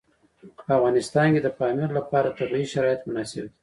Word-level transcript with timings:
په 0.65 0.71
افغانستان 0.77 1.27
کې 1.33 1.41
د 1.43 1.49
پامیر 1.59 1.89
لپاره 1.99 2.35
طبیعي 2.39 2.67
شرایط 2.73 3.01
مناسب 3.07 3.43
دي. 3.45 3.51